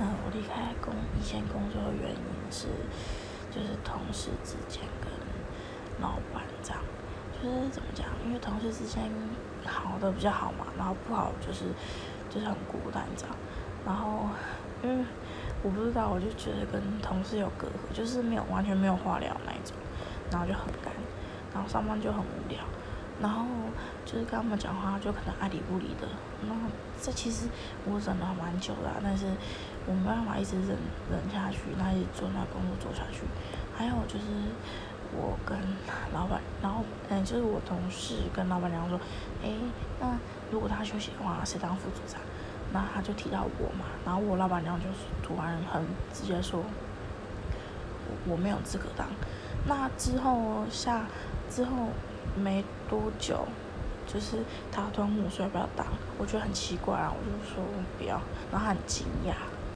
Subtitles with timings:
[0.00, 2.68] 嗯，我离开工以前工作的原因是，
[3.50, 5.12] 就是同事之间跟
[6.00, 6.80] 老板这样，
[7.36, 8.06] 就是怎么讲？
[8.24, 9.02] 因为同事之间
[9.66, 11.66] 好的比较好嘛，然后不好就是
[12.30, 13.36] 就是很孤单这样。
[13.84, 14.28] 然后
[14.82, 15.04] 因为
[15.62, 19.76] 我不知道，我就觉得跟同事有隔阂，就是没有完全没有话聊那一种，
[20.30, 20.90] 然后就很干，
[21.52, 22.58] 然后上班就很无聊。
[23.20, 23.44] 然后
[24.06, 26.08] 就是跟他们讲话，就可能爱理不理的。
[26.48, 26.54] 那
[27.00, 27.46] 这其实
[27.84, 29.26] 我忍了蛮久的，但是
[29.86, 30.68] 我没办法一直忍
[31.10, 33.20] 忍下去，那一直做那工作做下去。
[33.76, 34.24] 还有就是
[35.12, 35.54] 我跟
[36.14, 38.98] 老板，然后嗯，就是我同事跟老板娘说，
[39.42, 39.54] 诶，
[40.00, 40.16] 那
[40.50, 42.18] 如果他休息的话，谁当副组长？
[42.72, 49.06] 那他就提到我嘛，然后我老板娘就是突然很直接说，我我没有资格当。
[49.66, 51.04] 那之后下
[51.50, 51.88] 之后。
[52.34, 53.46] 没多久，
[54.06, 54.38] 就是
[54.70, 55.86] 他突然问我说要不要当，
[56.18, 57.64] 我觉得很奇怪啊，我就说
[57.98, 59.34] 不要，然后他很惊讶。